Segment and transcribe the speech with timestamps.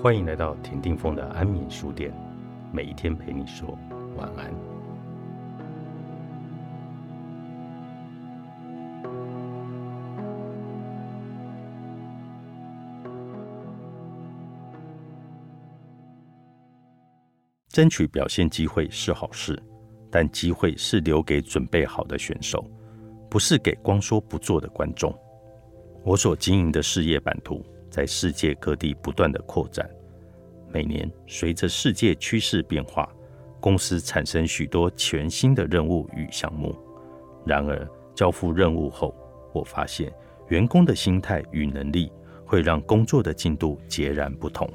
[0.00, 2.12] 欢迎来到田定峰的安眠书店，
[2.72, 3.78] 每一天陪你说
[4.16, 4.52] 晚安。
[17.68, 19.60] 争取表现机会是好事，
[20.10, 22.68] 但机会是留给准备好的选手，
[23.30, 25.16] 不是给光说不做的观众。
[26.04, 29.86] 我所经营的事业版图在世界各地不断的扩展，
[30.72, 33.06] 每年随着世界趋势变化，
[33.60, 36.74] 公司产生许多全新的任务与项目。
[37.44, 39.14] 然而，交付任务后，
[39.52, 40.10] 我发现
[40.48, 42.10] 员工的心态与能力
[42.46, 44.66] 会让工作的进度截然不同。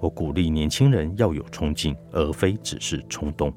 [0.00, 3.52] 我鼓励年轻人要有冲劲，而非只是冲动。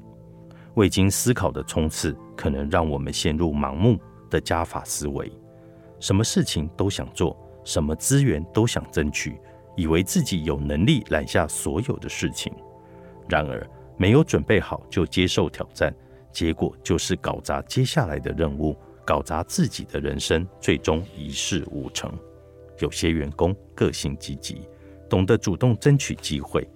[0.74, 5.32] 未经思考的冲刺，可能让我们陷入盲目的加法思维，
[6.00, 7.34] 什么事情都想做，
[7.68, 9.38] 什么资源都想争取，
[9.76, 12.50] 以为自己有能力揽下所有的事情。
[13.28, 15.94] 然而，没有准备好就接受挑战，
[16.32, 18.74] 结果就是搞砸接下来的任务，
[19.04, 22.10] 搞砸自己的人生，最终一事无成。
[22.78, 24.62] 有些员工个性积极。
[25.10, 26.66] 懂得主动争取机会。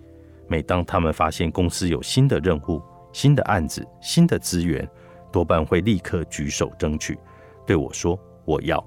[0.47, 2.83] 每当他们发现公司有新的任务、
[3.13, 4.87] 新的案子、新的资源，
[5.31, 7.19] 多半会立刻举手争取，
[7.67, 8.83] 对我说：“我要。”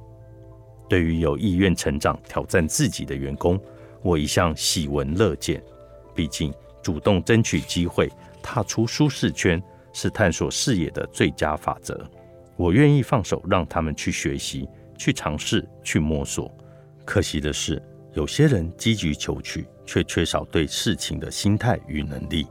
[0.87, 3.59] 对于有意愿成长、挑战自己的员工，
[4.01, 5.61] 我一向喜闻乐见。
[6.13, 8.11] 毕竟，主动争取机会、
[8.41, 9.61] 踏出舒适圈，
[9.93, 12.09] 是探索视野的最佳法则。
[12.55, 16.51] 我愿意放手让他们去学习、去尝试、去摸索。
[17.05, 17.81] 可惜的是。
[18.13, 22.47] 有些人积极求取，却缺少对事情的心态与能力。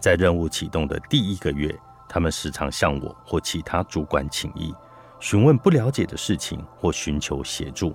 [0.00, 1.72] 在任务启动的第一个月，
[2.08, 4.74] 他们时常向我或其他主管请意，
[5.20, 7.94] 询问不了解的事情或寻求协助。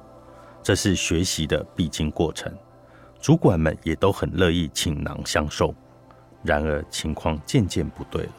[0.62, 2.52] 这是学习的必经过程，
[3.20, 5.74] 主管们也都很乐意倾囊相授。
[6.44, 8.32] 然而，情况渐渐不对了。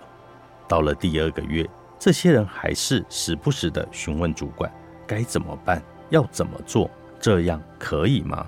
[0.69, 4.73] 到了第二个月，这些人还是时不时地询问主管
[5.07, 6.89] 该怎么办，要怎么做。
[7.19, 8.47] 这样可以吗？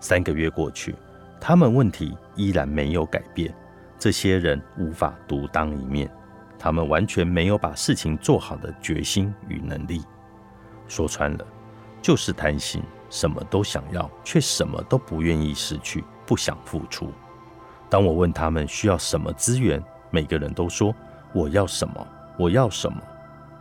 [0.00, 0.94] 三个月过去，
[1.40, 3.54] 他们问题依然没有改变。
[3.98, 6.10] 这些人无法独当一面，
[6.62, 10.04] 他们完全没有把事情做好的决心与能力。
[10.86, 11.46] 说穿了，
[12.02, 17.10] 就是贪心，什么都想要，却什么都不愿意失去，不想付出。
[17.88, 20.94] 当我问他们需要什么资源，每个人都说
[21.32, 22.06] 我要什么，
[22.36, 23.00] 我要什么。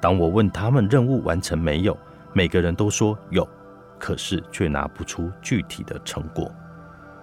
[0.02, 1.98] 当我问他们任务完成没有，
[2.34, 3.48] 每个人都说有。
[3.98, 6.50] 可是却拿不出具体的成果，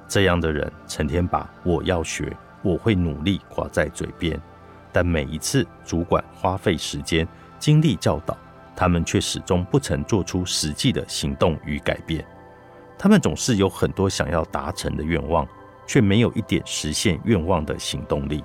[0.06, 4.38] 这样的人成天把“我要学，我会努力”挂在嘴边，
[4.96, 8.34] 但每一次主管花费时间、精力教导，
[8.74, 12.24] 他们却始终不曾做出实际的行动与改变。
[12.96, 15.46] 他们总是有很多想要达成的愿望，
[15.86, 18.42] 却没有一点实现愿望的行动力。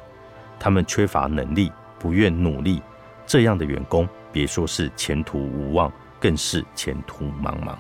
[0.60, 2.84] 他们缺乏能力，不愿努力。
[3.26, 5.90] 这样的员工，别说是前途无望，
[6.20, 7.78] 更是前途茫茫。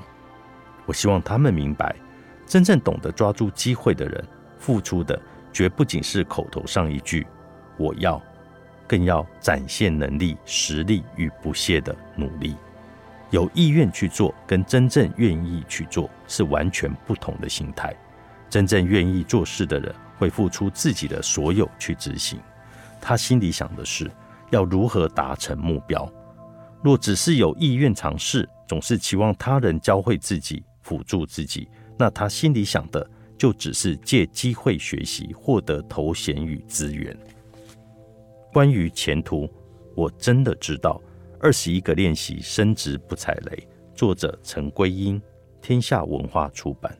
[0.85, 1.93] 我希望他们明白，
[2.47, 4.25] 真正懂得抓住机会的人，
[4.57, 5.21] 付出的
[5.51, 7.27] 绝不仅是口头上一句
[7.75, 8.21] “我要”，
[8.91, 12.57] 更要展现能力、实力与不懈的努力。
[13.29, 17.95] 有意愿去做，跟真正愿意去做是完全不同的心态。
[18.49, 22.37] 真正愿意做事的人，会付出自己的所有去执行。
[22.99, 24.11] 他心里想的是
[24.49, 26.11] 要如何达成目标。
[26.83, 30.61] 若只是有意愿尝试，总是期望他人教会自己。
[30.81, 37.15] 辅助自己，那他心里想的就只是借机会学习，获得头衔与资源。
[38.51, 39.49] 关于前途，
[39.95, 41.01] 我真的知道。
[41.39, 43.67] 二十一个练习，升职不踩雷。
[43.95, 45.21] 作者陈归英，
[45.61, 46.95] 天下文化出版。